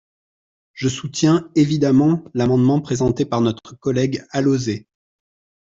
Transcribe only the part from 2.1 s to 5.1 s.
l’amendement présenté par notre collègue Alauzet.